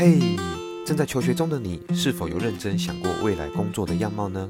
[0.00, 0.18] 嘿
[0.86, 4.48] 正在求学中的你，是否有认真想过未来工作的样貌呢？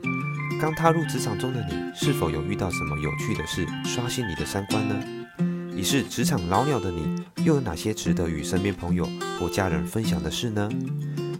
[0.60, 4.94] 刚踏入职场中的你，是否有遇到什么有趣的事，刷新你的三观呢？
[5.74, 9.08] 已是职场老鸟的你，又有哪些值得与身边朋友
[9.40, 10.68] 或家人分享的事呢？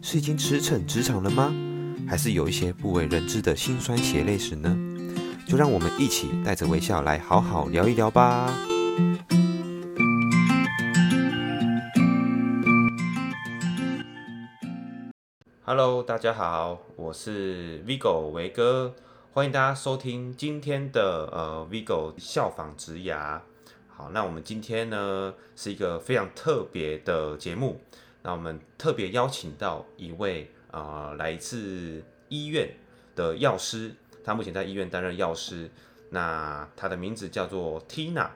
[0.02, 1.54] 是已经驰骋职场了吗？
[2.08, 4.76] 还是有一些不为人知的辛酸血泪史呢？
[5.46, 8.52] 就让我们一起带着微笑来好好聊一聊吧。
[15.72, 18.92] Hello，大家好，我是 Vigo 维哥，
[19.32, 23.40] 欢迎大家收听今天的呃 Vigo 效仿职涯。
[23.86, 27.80] 好，那我们今天呢是一个非常特别的节目，
[28.22, 32.74] 那我们特别邀请到一位、呃、来自医院
[33.14, 33.94] 的药师，
[34.24, 35.70] 他目前在医院担任药师，
[36.08, 38.30] 那他的名字叫做 Tina。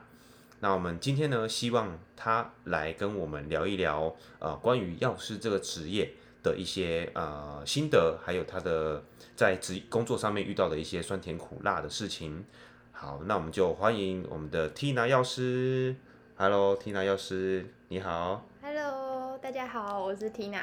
[0.61, 6.13] 那我们今天呢希望他来跟我们聊一聊呃关于药师这个职业。
[6.45, 9.03] 的一些呃心得，还有他的
[9.35, 12.45] 在职工作上面遇到的一些酸甜苦辣的事情。
[12.91, 15.95] 好，那我们就欢迎我们的 Tina 药师。
[16.35, 18.45] Hello，Tina 药师，你好。
[18.61, 20.61] Hello，大家好，我是 Tina。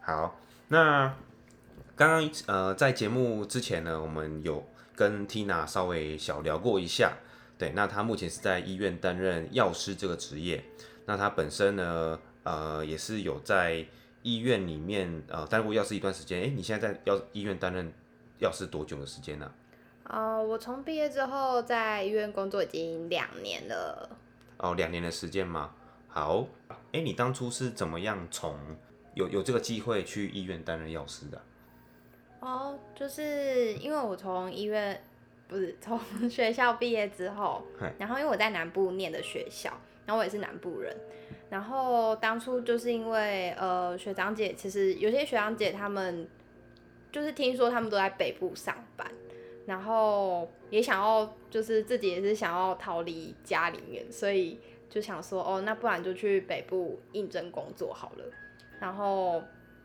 [0.00, 1.14] 好，那
[1.94, 7.12] 刚刚呃在节目之前呢，我们有跟 Tina 稍微小聊过一下。
[7.56, 10.64] 对，那她目前是在医院担任药师这个职业。
[11.06, 13.86] 那她本身呢，呃也是有在。
[14.28, 17.90] 医院里面呃担任过药师一段时间，哎，你现在在药医院担任
[18.38, 19.50] 药师多久的时间呢？
[20.04, 20.18] 啊？
[20.36, 24.10] 呃，我从毕业之后在医院工作已经两年了。
[24.58, 25.72] 哦，两年的时间吗？
[26.08, 26.46] 好，
[26.92, 28.54] 哎，你当初是怎么样从
[29.14, 31.40] 有有这个机会去医院担任药师的？
[32.40, 35.02] 哦，就是因为我从医院
[35.46, 35.98] 不是从
[36.28, 37.64] 学校毕业之后，
[37.98, 39.72] 然后因为我在南部念的学校，
[40.08, 40.96] 然后我也是南部人。
[41.50, 46.26] 然后当初就是因为呃学长姐，其实有些学长姐他们
[47.12, 49.06] 就是听说他们都在北部上班，
[49.66, 54.58] 然后也想要就是自己也是想要逃离家里面，所以
[54.88, 58.24] 就想说哦，那不然就去北部应征工作好了。
[58.80, 59.42] 然后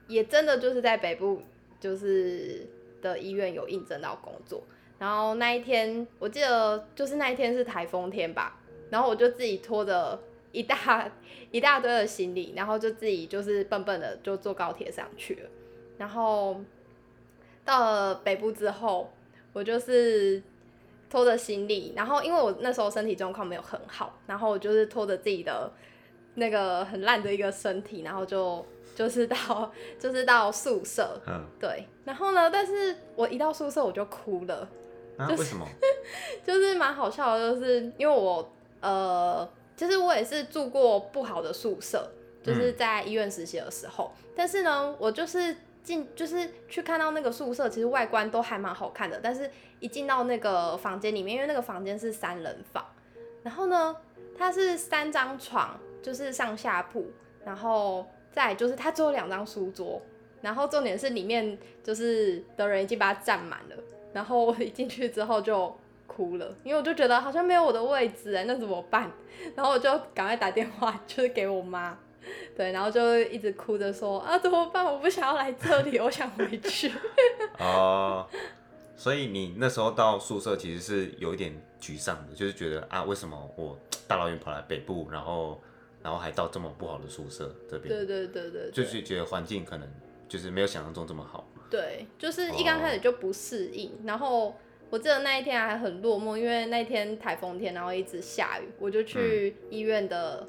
[0.07, 1.41] 也真的就是在北部
[1.79, 2.65] 就是
[3.01, 4.63] 的医院有应征到工作。
[4.99, 10.19] 然后那一天我记得就是那一天是台风天吧，然后我就自己拖着。
[10.55, 11.11] 一大
[11.49, 15.49] 一大堆的行李，然后就自己就是笨笨的就坐高铁上去了。
[15.97, 16.61] 然后
[17.65, 19.11] 到了北部之后，
[19.51, 20.39] 我就是
[21.09, 25.71] 拖着行李，然后因为我那时候身体状况没有很好，然后我就是拖着自己的
[26.35, 28.63] 那个很烂的一个身体，然后就
[28.93, 31.19] 就是到就是到宿舍。
[31.25, 31.43] 嗯。
[31.59, 31.87] 对。
[32.05, 34.69] 然后呢，但是我一到宿舍我就哭了。
[35.17, 35.27] 啊？
[35.29, 35.67] 为什么？
[36.45, 39.49] 就是蛮好笑的，就是因为我呃。
[39.75, 42.07] 其实我也是住过不好的宿舍，
[42.43, 44.13] 就是在医院实习的时候。
[44.19, 49.19] 嗯、但是呢，我就是进，就是去看到那个宿舍，其实外观都还蛮好看的。
[49.21, 49.49] 但是
[49.79, 52.85] 一进到那个房间里面，因为那个房间是三人房，
[53.41, 53.97] 然后呢，
[54.37, 57.07] 它是三张床，就是上下铺，
[57.43, 59.99] 然后再就是它只有两张书桌，
[60.41, 63.75] 然后重点是里面就是 的人已经把它占满了。
[64.13, 65.75] 然后我一进去之后就。
[66.15, 69.11] 哭了，因为我就觉得好像没有我的位置哎，那怎么办？
[69.55, 71.97] 然后我就赶快打电话， 就是给我妈，
[72.55, 74.85] 对，然后就一直哭着说啊，怎么办？
[74.85, 76.91] 我不想要来这里，我想回去。
[77.59, 78.27] 哦，
[78.95, 85.59] 所以你那时候到宿舍其实是有一点沮丧的，就是觉得啊，为什么我大老远跑来北部，然后
[86.03, 87.89] 然后还到这么不好的宿舍这边？
[87.93, 89.89] 对对对对，就是觉得环境可能
[90.29, 91.47] 就是没有想象中这么好。
[91.69, 94.55] 对，就是一刚开始就不适应，然后。
[94.93, 100.47] 我记得那一天还很落寞，因为那天台风天，然后一直下雨，我就去医院的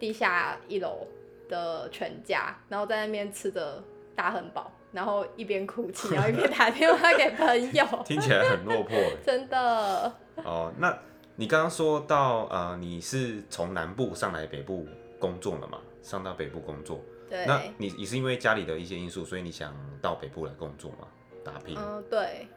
[0.00, 1.06] 地下一楼
[1.46, 3.84] 的全家，然后在那边吃着
[4.16, 7.84] 大汉堡，然后一边哭泣，然后一边打电话给朋友。
[8.06, 8.98] 听起来很落魄。
[9.26, 10.10] 真的。
[10.36, 10.98] 哦，那
[11.36, 14.88] 你刚刚说到呃，你是从南部上来北部
[15.18, 15.78] 工作了嘛？
[16.00, 16.98] 上到北部工作。
[17.28, 17.44] 对。
[17.44, 21.06] 那你你是因为家里的一些因素，所以你想到北部来工作吗？
[21.44, 21.76] 打拼。
[21.78, 22.48] 嗯，对。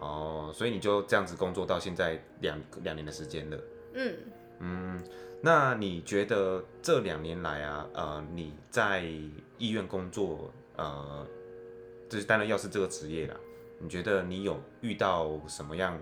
[0.00, 3.58] 哦，所以你就这样子工作到现在两两年的时间了。
[3.94, 4.16] 嗯
[4.60, 5.04] 嗯，
[5.40, 9.04] 那你觉得这两年来啊，呃，你在
[9.56, 11.26] 医院工作，呃，
[12.08, 13.36] 就是担任药师这个职业啦，
[13.78, 15.98] 你觉得你有遇到什么样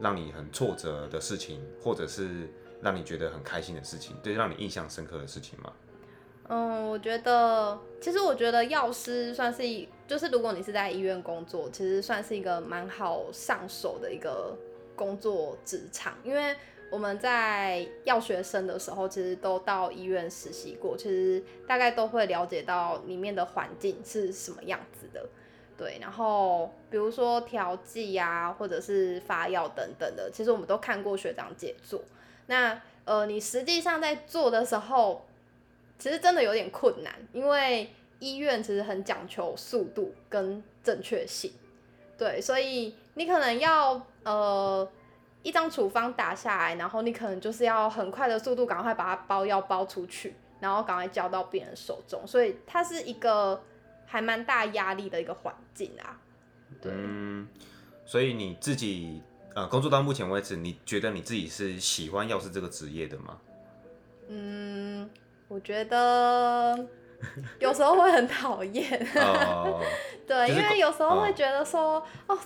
[0.00, 2.48] 让你很挫折的事情，或者是
[2.82, 5.72] 让你觉得很开心的事情，对，让你印象深刻的事情吗？
[6.48, 14.54] 嗯，我觉得，其实我觉得药师算是一，就是如果你是在医院工作，其实算是一个蛮好上手的一个
[14.94, 16.54] 工作职场，因为
[16.90, 25.26] 我们在药学生的时候，其实都到医院实习过，其实大概都会了解到里面的环境是什么样子的。
[25.76, 32.02] 对，然后比如说调剂啊，或者是发药等等的，其实我们都看过学长姐做。
[32.46, 35.26] 那呃，你实际上在做的时候，
[36.04, 41.50] 其实真的有点困难，因为医院其实很讲求速度跟正确性。
[42.18, 44.86] 对，所以你可能要呃
[45.42, 52.20] 一张处方打下来，然后你可能就是要很快的速度，赶快把它包药包出去，然后赶快交到病人手中。
[52.26, 53.58] 所以它是一个。
[54.06, 56.20] 还蛮大压力的一个环境啊，
[56.80, 56.92] 对。
[56.94, 57.48] 嗯，
[58.04, 59.20] 所以你自己
[59.54, 63.40] 呃工作到目前为止，你觉得你自己是喜欢药师这个职业的吗？
[64.28, 65.10] 嗯，
[65.54, 66.76] 我觉得
[67.60, 69.06] 有时候会很讨厌。
[69.14, 69.80] 哦、
[70.26, 72.38] 对，就是、因为有时候会觉得说，哦，哦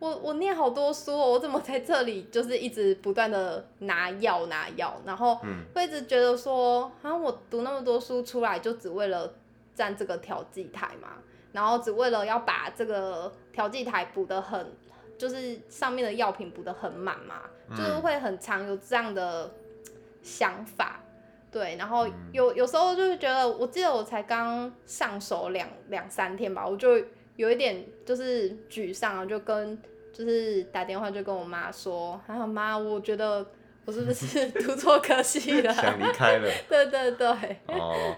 [0.00, 5.38] 我我念好多书哦，我怎么在这里就是一直不断的拿药拿药，然后
[5.74, 9.32] 会一直觉得说，好像我读那么多书出来，就只为了。
[9.76, 11.18] 站这个调剂台嘛，
[11.52, 14.72] 然后只为了要把这个调剂台补得很，
[15.18, 19.52] 就是上面的药品补得很满嘛，嗯、就是会很常有这样的
[20.22, 20.98] 想法，
[21.56, 27.02] 对，然后有有时候就是觉得，我记得我才刚上手两两三天吧，我就
[27.36, 29.80] 有一点就是沮丧，就跟
[30.12, 33.46] 就是打电话就跟我妈说，哎呀妈，我觉得
[33.86, 37.26] 我是不是 读错科系了，想离开了， 对对对，
[37.68, 38.16] 哦。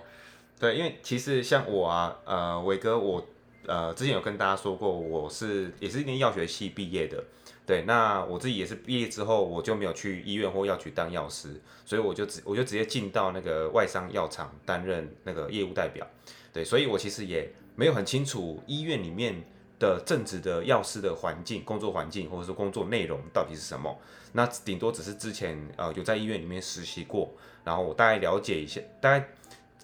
[0.58, 3.24] 对，因为其实像我啊，呃，伟哥，我
[3.68, 7.22] 呃之前有跟大家说过，我是也是一年药学系毕业的。
[7.68, 16.06] 对，那我自己也是毕业之后，我就没有去医院或药局当药师，所以我就直我就直接进到那个外商药厂担任那个业务代表。
[16.50, 19.44] 对，所以我其实也没有很清楚医院里面
[19.78, 23.94] 的正职的药师的环境、工作环境或者说工作内容到底是什么。
[24.32, 29.28] 那顶多只是之前呃有在医院里面实习过，然后我大概了解一下，大概。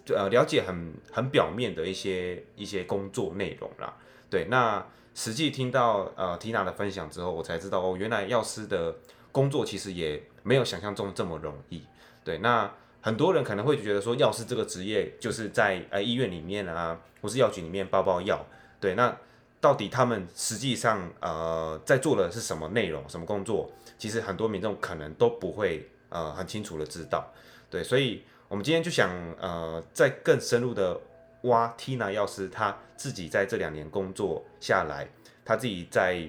[0.06, 3.96] 呃，了解很很表面的一些一些工作内容啦，
[4.28, 8.94] 对，那实际听到呃缇娜的分享之后，我才知道哦，原来药师的
[9.32, 11.84] 工作其实也没有想象中这么容易，
[12.24, 12.70] 对，那
[13.00, 18.44] 很多人可能会觉得说，药师这个职业就是在呃医院里面啊，或是药局里面包包药，
[18.80, 19.16] 对，那
[19.60, 27.32] 到底他们实际上呃在做的是什么内容，什么工作，其实很多民众可能都不会呃很清楚的知道，
[27.70, 28.22] 对，所以。
[28.46, 31.00] 我们今天就想，呃，再更深入的
[31.44, 35.08] 挖缇娜药师他自己在这两年工作下来，
[35.44, 36.28] 他自己在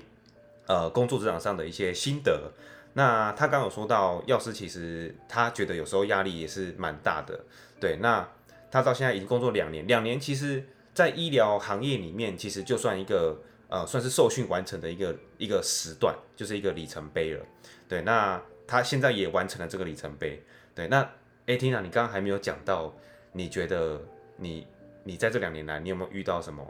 [0.68, 2.52] 呃工作职场上的一些心得。
[2.94, 7.38] 那他刚有说到，药师其实他觉得有时候压力也是蛮大的。
[7.80, 8.26] 对，那
[8.72, 10.64] 他到现在已经工作两年，两年其实，
[10.94, 17.46] 在医疗行业里面，其实就算一个呃算是受训完成的一个一个时段，就是一个里程碑了。
[17.90, 20.44] 对，那他现在也完成了这个里程碑。
[20.74, 21.10] 对，那。
[21.48, 22.92] 哎，缇娜，你刚刚还没有讲到，
[23.34, 24.02] 你觉得
[24.38, 24.66] 你
[25.08, 26.62] 你在这两年来，你有没有遇到什么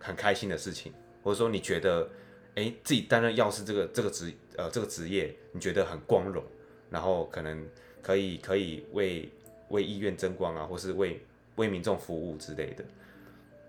[0.00, 0.92] 很开心的事情，
[1.22, 2.08] 或者说你觉得，
[2.54, 6.42] 哎，自己担任药师这个这个职呃这个职业，你觉得很光荣，
[6.88, 7.68] 然后可能
[8.02, 9.30] 可以可以为
[9.68, 11.20] 为医院争光啊，或是为
[11.56, 12.82] 为民众服务之类的。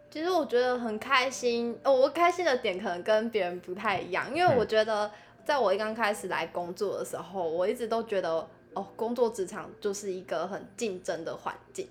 [0.10, 5.12] 其实我觉得很开心，哦，我开心的点可能跟别人不太一样，因为我觉得
[5.44, 8.50] 在我一刚开始来工作的时候，我一直都觉得。
[8.78, 11.88] 哦，工作职场就是一个很竞争的环境，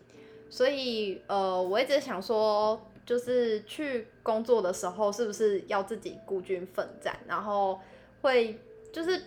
[0.54, 7.80] 所以呃，我一直想说，就是去工作的时候，是不是要自己孤军奋战，然后
[8.22, 8.56] 会
[8.92, 9.20] 就是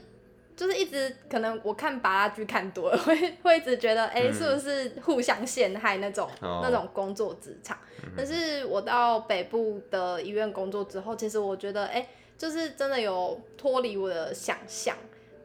[0.56, 7.76] 就是一直可能我看芭乐剧看多了， 会会一直觉得，哎，是不是互相陷害那种、嗯、那种工作职场？
[7.76, 12.08] 哦、但是我到北部的医院工作之后，其实我觉得，哎，
[12.38, 14.96] 就是真的有脱离我的想象，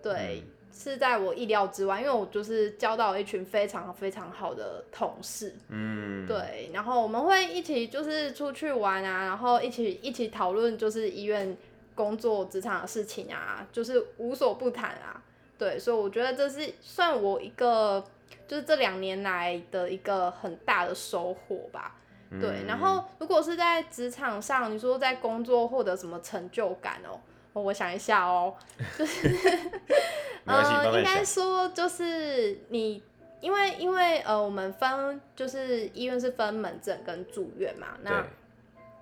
[0.01, 0.45] 对。
[0.47, 11.57] 嗯是在我意料之外，因为我就是交到一群非常非常好的同事，嗯，对，然后我们会一起就是出去玩啊，然后一起一起讨论就是医院
[11.95, 15.23] 工作职场的事情啊，就是无所不谈啊，
[15.59, 18.03] 对，所以我觉得这是算我一个
[18.49, 21.97] 就是这两年来的一个很大的收获吧，
[22.41, 27.21] 对，嗯，然后如果是在职场上，你说在工作获得什么成就感哦？
[27.55, 28.55] 我想一下哦，
[28.99, 29.29] 就是，
[30.45, 33.01] 呃，应该说就是你，
[33.41, 38.27] 因为因为呃，我们分就是医院是分门诊跟住院嘛，那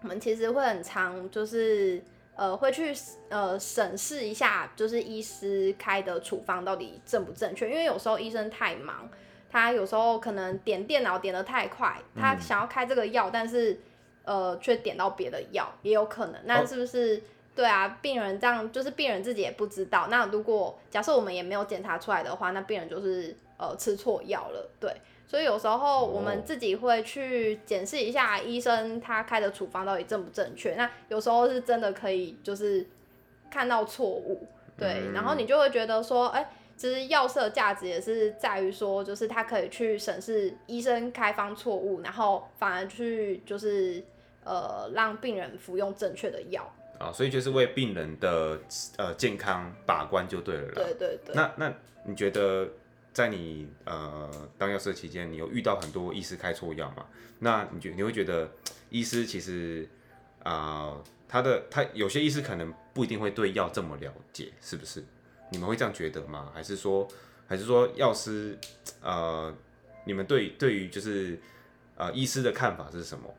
[0.03, 2.03] 我们其实会很常就是
[2.37, 2.95] 呃会去
[3.31, 9.09] 呃审视一下，就是医师开的处方到底正不正确，因为有时候医生太忙，
[9.51, 13.81] 他有时候可能点电脑点的太快，他想要开这个药，但是
[14.25, 17.23] 呃却点到别的药也有可能，那是不是？
[17.61, 20.07] 对啊，病人这样就是病人自己也不知道。
[20.09, 24.91] 那如果假设我们也没有检查出来的话，那病人就是呃吃错药了，对。
[25.27, 30.75] 所以有时候我们自己会去检视一下医生他开的处方到底正不正确。
[30.77, 32.87] 那有时候是真的可以就是
[33.51, 34.47] 看到错误，
[34.79, 36.49] 对，然后你就会觉得说，哎、欸。
[36.81, 44.03] 其实药师的价值也是在于说，就是他可以去审视医生开方错误，然后反而去就是
[44.45, 46.67] 呃让病人服用正确的药
[47.01, 48.61] 啊，所以就是为病人的
[48.99, 50.73] 呃健康把关就对了啦。
[50.75, 51.35] 对对对。
[51.35, 51.73] 那那
[52.05, 52.69] 你觉得
[53.15, 57.07] 在你呃当药师期间，你有遇到很多医师开错药吗？
[57.39, 58.51] 那你觉你会觉得
[58.91, 59.89] 医师其实
[60.43, 65.03] 啊、呃、他的他有些医师可能不一定会对药这么了解，是不是？
[65.51, 66.53] 你们会这样觉得吗？
[66.55, 67.09] 还是说，
[67.49, 68.59] 还是说药师，
[69.01, 69.51] 呃，
[70.05, 71.41] 你们对对于就是
[71.97, 73.35] 呃医师的看法是什么？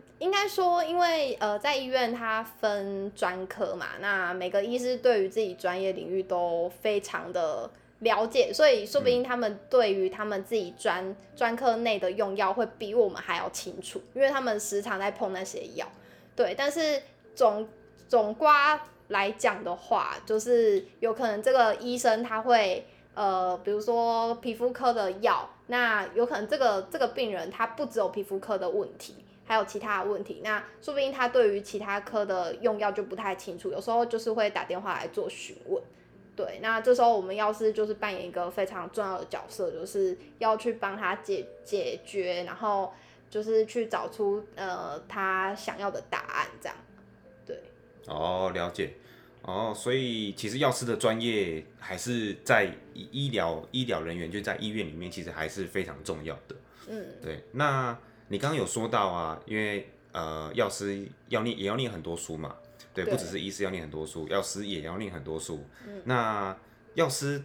[0.00, 15.86] 嗯，应该说，因为呃在医院它分专科嘛，那每个医师对于自己专业领域都非常的了解，所以说不定他们对于他们自己专专科内的用药会比我们还要清楚，因为他们时常在碰那些药。
[16.34, 17.02] 对，但是
[17.34, 17.68] 总
[18.08, 18.80] 总瓜。
[19.10, 29.16] 来讲的话，就是有可能这个医生他会，呃，比如说皮肤科的药，那有可能这个这个病人他不只有皮肤科的问题，
[29.50, 35.82] 还有其他的问题，那说不定他对于其他科的用药就不太清楚，有时候就是会打电话来做询问，
[36.36, 42.94] 对，那这时候我们药师就是扮演一个非常重要的角色，就是要去帮他解解决，然后
[43.28, 46.76] 就是去找出呃他想要的答案，这样，
[47.44, 47.60] 对。
[48.06, 48.92] 哦，了解。
[49.42, 56.54] 哦，所以其实药师的专业还是在医疗医疗人员就在医院里面，其实还是非常重要的。
[56.86, 57.42] 嗯，对。
[57.50, 57.98] 那
[58.32, 62.54] 你刚刚有说到啊，因为呃，药师要念也要念很多书嘛，
[62.94, 65.64] 对，对不只是医师要念很多书，药师也要念很多书。
[65.84, 66.00] 嗯。
[66.04, 66.56] 那
[66.94, 67.42] 药师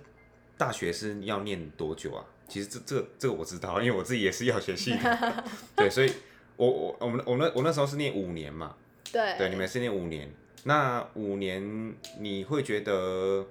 [0.57, 2.23] 大学是要念多久啊？
[2.47, 5.43] 其实这这这个我知道，因为我自己也是药学系的。
[5.75, 6.11] 对，所以
[6.55, 8.75] 我我我们我那我那时候是念五年嘛。
[9.11, 9.35] 对。
[9.39, 10.31] 对，你们是念五年。
[10.65, 13.43] 那五年你会觉得，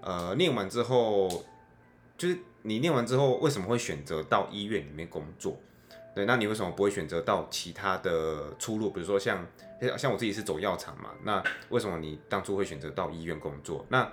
[0.00, 1.44] 呃，念完之后，
[2.16, 5.56] 就是你念完之后为什么会选择到医院里面工作？
[6.18, 8.90] 对，那你为什么不会选择到其他的出路？
[8.90, 9.46] 比如说像
[9.96, 13.86] 像我自己是走药厂嘛，那为什么你当初会选择到医院工作？
[13.88, 14.10] 那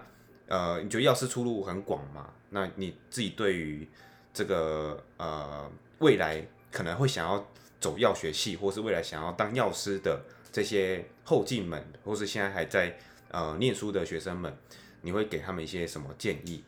[0.48, 2.30] 呃，你觉得药师出路很广吗？
[2.52, 3.90] 那你自己对于
[4.32, 7.44] 这个呃未来可能会想要
[7.80, 10.22] 走药学系，或是未来想要当药师的？
[10.52, 12.96] 这些后进们，或是现在还在
[13.30, 14.56] 呃念书的学生们，
[15.02, 16.64] 你会给他们一些什么建议？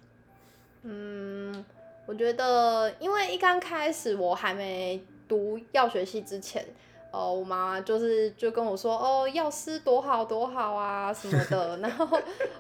[0.82, 1.64] 嗯，
[2.06, 6.66] 我觉得，因为一刚开始我还没读药学系之前，
[7.12, 12.08] 呃，我妈妈就是就跟我说，哦，药师多好多好啊什么的， 然后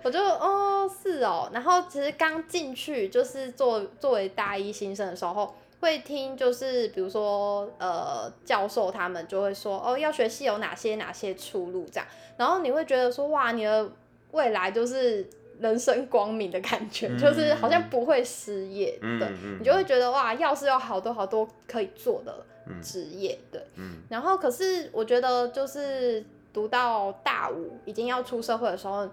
[0.03, 5.53] 我就哦是哦，然后其实刚进去就是作作为大一新生的时候。
[5.79, 11.85] 会听，就是比如说，呃，教授他们就会说，哦，药学系有哪些哪些出路？
[11.91, 13.87] 这样，然后你会觉得说，哇，你的
[14.31, 19.27] 未来就是人生光明的感觉，嗯、就是好像不会失业，嗯、对，
[19.59, 22.45] 你就会觉得哇，药师有好多好多可以做的
[22.81, 26.23] 职业，对，嗯、然后可是我觉得就是
[26.53, 29.09] 读到大五已经要出社会的时候，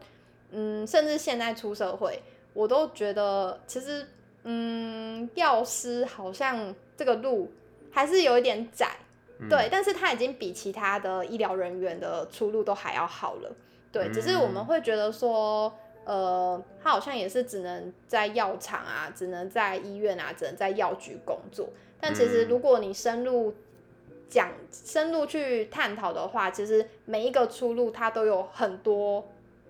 [0.51, 2.23] 嗯，甚至现在出社会，
[2.53, 4.07] 我都觉得其实。
[4.47, 7.51] 嗯，药师好像这个路
[7.91, 8.91] 还是有一点窄，
[9.39, 13.51] 嗯、对，但是他已经比其他的医疗人员的出路都还要好了，
[13.91, 15.75] 对，嗯、只是我们会觉得说，
[16.05, 21.69] 呃，他好像也是只能在药厂啊，只能在医院啊，只能在药局工作，
[22.01, 23.55] 但其实如果你深入
[24.29, 29.27] 讲、深入去探讨的话，其实每一个出路它都有很多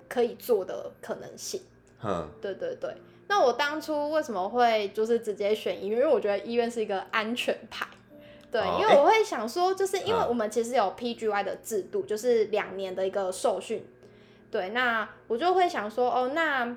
[0.08, 1.62] 可以做的可能性，
[2.02, 2.94] 嗯，对对对。
[3.26, 5.98] 那我当初为什么会就是直接选医院？
[6.00, 7.86] 因为我觉得医院是一个安全牌，
[8.50, 13.84] 对，哦、因为我会想说，就是因为我们其实有 PGY 的制度，嗯、就是两年的一个受训，
[14.54, 16.76] 对，那我就会想说，哦，那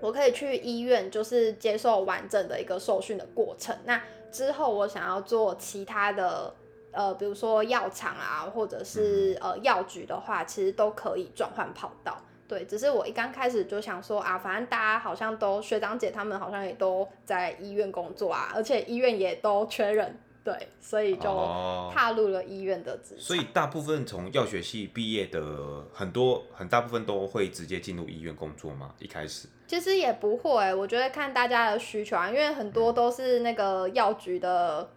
[0.00, 3.76] 我可以去医院，就是接受完整的一个受训的过程。
[3.84, 4.00] 那
[4.30, 6.54] 之后我想要做其他的，
[6.92, 12.16] 呃，比如说药厂啊，或者是呃药局的话，其实都可以转换跑道。
[12.46, 20.16] 对，只是我一刚开始就想说啊，反正大家好像都学长姐他们好像也都在医院工作啊，而且医院也都缺人，
[20.52, 21.22] 对，所以就
[21.94, 23.18] 踏入了医院的职场。
[23.18, 28.94] 哦，所以大部分从药学系毕业的很多很大部分都会直接进入医院工作吗？
[28.98, 29.48] 一开始？
[29.68, 34.90] 其实也不会，我觉得看大家的需求啊，因为很多都是那个药局的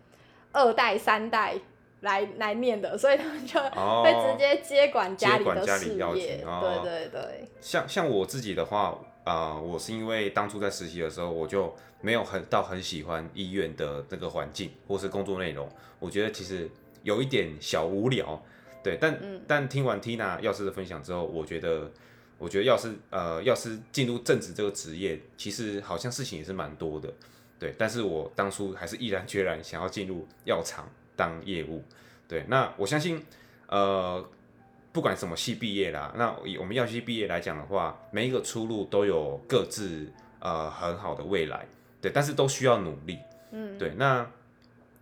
[0.52, 1.56] 二代三代。
[2.04, 3.60] 来来念的，所以他们就
[4.04, 6.44] 会直接接管家里的事业。
[6.46, 7.48] 哦、对对对。
[7.60, 15.68] 像像我自己的话，啊、呃，我是因为当初在实习的时候，我就没有很到很喜欢医院的那个环境或是工作内容，
[16.00, 16.70] 我觉得其实
[17.04, 18.42] 有一点小无聊。
[18.84, 21.90] 对，但、嗯、但听完 Tina 药师的分享之后，我觉得
[22.38, 27.10] 我觉得药师呃药师进入正职这个职业，其实好像事情也是蛮多的。
[27.58, 31.84] 对，但是我当初还是毅然决然想要进入药厂当业务。
[32.28, 33.24] 对，那我相信，
[33.68, 34.24] 呃，
[34.92, 41.66] 不管什么系毕业啦，那以我们药系毕业来讲的话，每一个出路都有各自呃很好的未来。
[42.02, 43.20] 对，但是都需要努力。
[43.52, 44.26] 嗯，对，那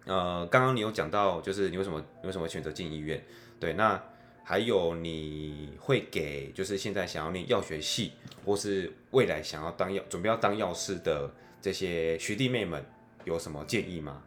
[0.06, 3.24] 呃，刚刚你有讲到，就是你为什么你为什么选择进医院？
[3.60, 4.02] 对，那
[4.44, 8.14] 还有你会给就是现在想要念药学系，
[8.46, 11.30] 或是未来想要当药准备要当药师的。
[11.64, 12.84] 这些学弟妹们
[13.24, 14.24] 有什么建议吗？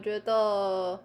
[0.00, 0.98] 嗯，我觉得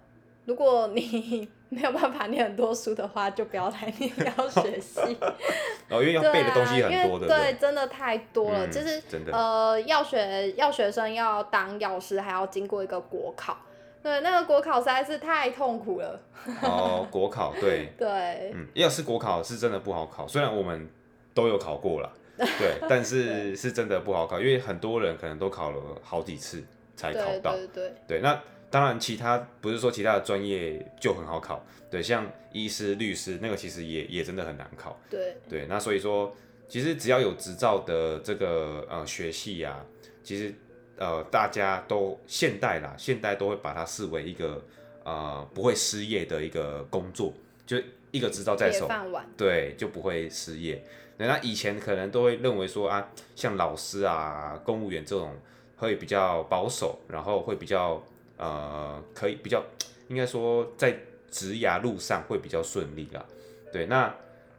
[0.46, 5.00] 如果你 没有办法念很多书的话，就不要来念药学系。
[5.90, 8.66] 哦，因为要背的东西很多的，对，真的太多了。
[8.68, 13.58] 就是真的，呃，药学药学生要当药师，还要经过一个国考。
[14.02, 16.20] 对，那个国考实在是太痛苦了。
[16.62, 20.88] 哦，国考，对 对，嗯，药师国考是真的不好考，虽然我们
[21.34, 22.12] 都有考过了。
[22.38, 26.64] 对，但是是真的不好考，因为很多人可能都考了好几次
[26.96, 27.54] 才考到。
[27.56, 28.40] 对对对，对，那
[28.76, 35.00] 当然，其他不是说其他的专业就很好考，对，像医师、律师那个其实也也真的很难考。
[35.10, 36.36] 对对，那所以说，
[36.68, 39.80] 其实只要有执照的这个呃学系啊，
[40.22, 40.54] 其实
[40.98, 44.62] 呃大家都现代啦，现代都会把它视为一个
[45.06, 47.34] 呃不会失业的一个工作，
[47.66, 47.78] 就
[48.12, 48.90] 一个执照在手，
[49.38, 50.84] 对，就不会失业。
[51.16, 55.34] 那以前可能都会认为说啊，像老师啊、公务员这种
[55.78, 58.04] 会比较保守，然后会比较
[58.38, 59.64] 呃，可以比较
[60.08, 60.98] 应该说在
[61.32, 63.26] 职涯路上会比较顺利啦。
[63.72, 64.14] 对，那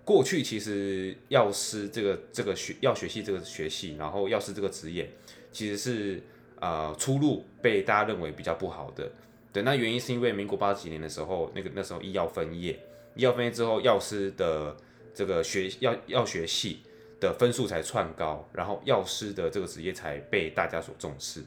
[0.05, 5.11] 过去其实药师这个这个学药学系这个学系，然后药师这个职业
[5.51, 6.23] 其实是
[6.61, 9.11] 呃出路被大家认为比较不好的。
[9.53, 12.79] 对，那原因是因为民国八十几年的时候，那个那时候医药分业，
[13.15, 14.77] 医药分业之后，药师的
[15.15, 16.83] 这个学药药学系
[17.19, 21.43] 的分数才窜高，然后药师的这个职业才被大家所重视。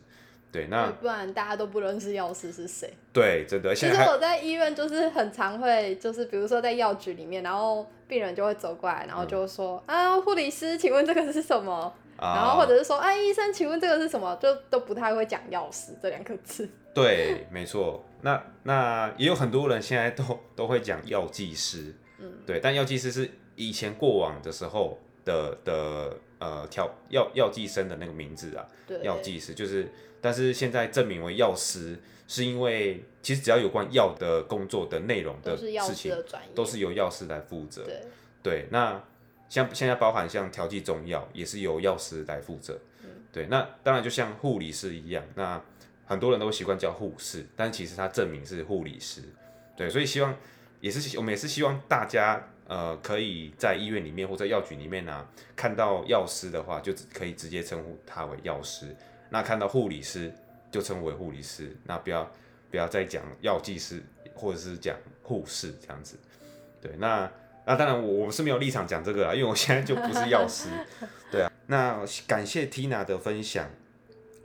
[0.51, 2.91] 对，那不然大家都不认识药师是谁。
[3.13, 3.73] 对，真的。
[3.73, 11.93] 其实我在医院就是很常会，就是比如说在药局里面，然后病人就会走过来，然后就说、嗯、啊，护理师，请问这个是什么？
[12.17, 14.38] 啊、然后或者是说，啊，医生，请问这个是什么？
[14.41, 16.69] 就都不太会讲药师这两个字。
[16.93, 18.03] 对，没错。
[18.21, 21.95] 那那也有很多人现在都都会讲药剂师。
[22.19, 23.29] 嗯，对，但药剂师是。
[23.62, 28.65] 以前过往的时候的的呃调药药剂生的那个名字啊，
[29.04, 29.88] 药剂师就是，
[30.19, 36.12] 但是现在证明为药师，是因为其实只要有关药的工作的内容的事情，
[36.56, 37.84] 都是由药师来负责。
[37.84, 38.02] 对，
[38.41, 39.04] 对，那
[39.47, 42.80] 像现在包含像调剂中药，也是由药师来负责。
[43.04, 45.62] 嗯，对，那当然就像护理师一样，那
[46.06, 49.21] 很多人都习惯叫护士，但其实他证明是护理师。
[49.75, 50.36] 对，所以希望
[50.80, 52.47] 也是我们也是希望大家。
[52.69, 58.95] 呃，可以在医院里面或者药局里面呢、啊，看到药师的话，就可以直接称呼他为药师。
[59.32, 60.32] 那看到护理师，
[60.69, 61.75] 就称为护理师。
[61.84, 62.32] 那不要
[62.69, 64.03] 不要再讲药剂师
[64.36, 66.15] 或者是讲护士这样子。
[66.79, 67.27] 对，那
[67.65, 70.69] 那当然我我是没有立场讲这个啊，因为我现在就不是药师。
[71.32, 73.67] 对啊，那感谢 Tina 的分享。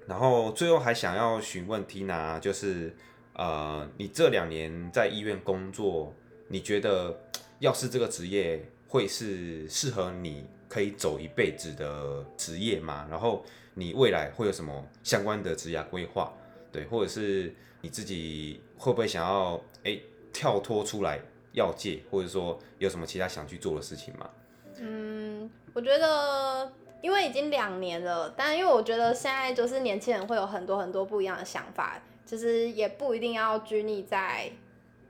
[0.07, 2.97] 然后最后还想要询问 Tina，就是
[3.35, 6.15] 呃，你这两年在医院工作，
[6.49, 7.21] 你觉得？
[7.65, 13.07] 药师这个职业会是适合你可以走一辈子的职业吗？
[13.11, 16.31] 然后你未来会有什么相关的职业规划？
[16.71, 21.19] 对，或者是你自己会不会想要诶跳脱出来
[21.53, 24.29] 药界，或者说有什么其他想去做的事情吗？
[24.77, 34.53] 嗯，我觉得因为已经两年了，但因为我觉得现在就是年轻人会有很多很多不一样的想法，其实也不一定要拘泥在。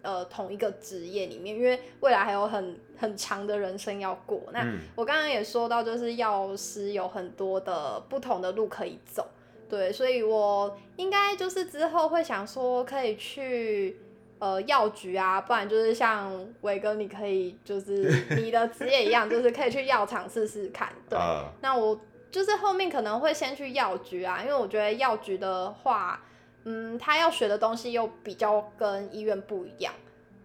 [0.05, 4.39] 呃，同一个职业里面，因为未来还有很很长的人生要过。
[4.53, 4.63] 那
[4.95, 9.27] 我刚刚也说到，就是药师有很多的不同的路可以走，
[9.67, 13.97] 对，所以我应该就是之后会想说，可以去
[14.39, 20.93] 呃药局啊，不然就是像伟哥，你可以就是你的职业一样， 就是可以去药厂试试看。
[21.09, 21.19] 对，
[21.63, 21.99] 那我
[22.31, 26.21] 就是后面可能会先去药局啊，因为我觉得药局的话。
[26.65, 29.93] 嗯，他要学的东西又比较跟医院不一样，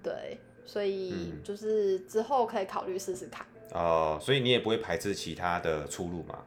[0.04, 3.46] 对，所以就是之后可以考虑试试看。
[3.72, 6.40] 哦、所以你也不会排斥其他的出路嘛？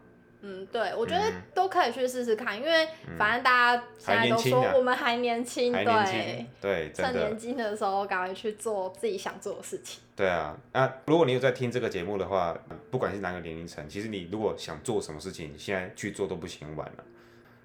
[0.44, 10.02] 嗯，对，我觉得都可以去试试看，嗯、因为反正大家现在都说我们还年轻，年对，对，趁年轻的时候赶快去做自己想做的事情。
[10.16, 12.58] 对啊，那如果你有在听这个节目的话，
[12.90, 17.04] 不管是哪个年龄层，其实你如果想做什么事情，你现在去做都不嫌晚了。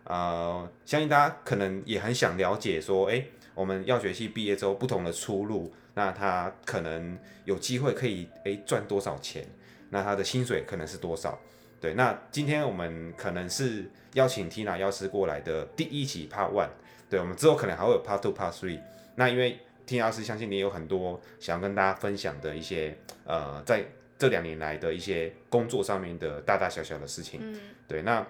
[0.07, 9.45] 呃，相信大家可能也很想了解说，哎，我们药学系毕业之后不同的出路，那他可能有机会可以哎赚多少钱？
[9.89, 11.37] 那他的薪水可能是多少？
[11.79, 16.69] 对，那今天我们可能是邀请 Tina 药师过来的第一期 Part One，
[17.09, 18.79] 对，我们之后可能还会有 Part Two、Part Three。
[19.15, 23.85] 那因为 Tina 药师相信你也有很多想要跟大家分享的一些呃，在
[24.17, 27.39] 这两年来的一些工作上面的大大小小的事情。
[27.43, 28.25] 嗯，对，那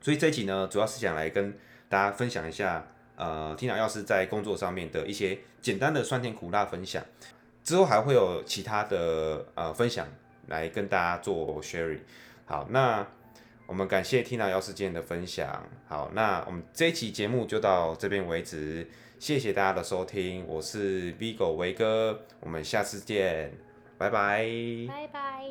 [0.00, 1.52] 所以这一集呢，主要是想来跟
[1.88, 2.86] 大家分享一下
[3.16, 7.04] 呃，Tina 药师在工作上面的一些简单的酸甜苦辣分享。
[7.62, 10.08] 之后还会有其他的呃分享
[10.46, 12.00] 来跟大家做 sharing。
[12.46, 13.06] 好，那
[13.66, 15.62] 我们感谢 Tina 药师今天的分享。
[15.86, 23.52] 好，那我们这一期节目就到这边为止，谢谢大家的收听，我是 Vigo 维哥，我们下次见，
[23.98, 24.48] 拜拜。
[24.88, 25.44] 拜拜。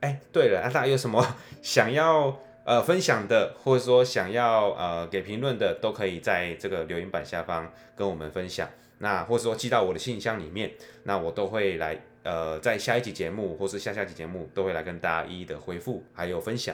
[0.00, 8.68] 哎，对了，那大家有什么 想要呃分享的，或者说想要呃给评论的，都可以在这个留言板下方跟我们分享。
[8.98, 10.72] 那或者说寄到我的信箱里面，
[11.04, 12.00] 那我都会来。
[12.24, 16.72] 呃，在下一期节目或是下下期节目，都会来跟大家一一的回复，还有分享。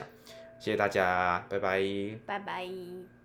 [0.59, 1.81] 谢谢大家，拜拜，
[2.23, 3.18] 拜拜。